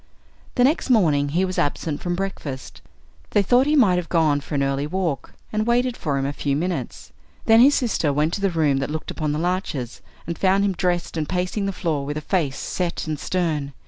The 0.55 0.63
next 0.63 0.89
morning 0.89 1.29
he 1.29 1.45
was 1.45 1.59
absent 1.59 2.01
from 2.01 2.15
breakfast. 2.15 2.81
They 3.37 3.43
thought 3.43 3.67
he 3.67 3.75
might 3.75 3.97
have 3.97 4.09
gone 4.09 4.41
for 4.41 4.55
an 4.55 4.63
early 4.63 4.87
walk, 4.87 5.33
and 5.53 5.67
waited 5.67 5.95
for 5.95 6.17
him 6.17 6.25
a 6.25 6.33
few 6.33 6.55
minutes. 6.55 7.11
Then 7.45 7.59
his 7.61 7.75
sister 7.75 8.11
went 8.11 8.33
to 8.33 8.41
the 8.41 8.49
room 8.49 8.77
that 8.77 8.89
looked 8.89 9.11
upon 9.11 9.31
the 9.31 9.37
larches, 9.37 10.01
and 10.25 10.39
found 10.39 10.65
him 10.65 10.73
dressed 10.73 11.17
and 11.17 11.29
pacing 11.29 11.67
the 11.67 11.71
floor 11.71 12.03
with 12.03 12.17
a 12.17 12.21
face 12.21 12.57
set 12.57 13.05
and 13.05 13.19
stern. 13.19 13.73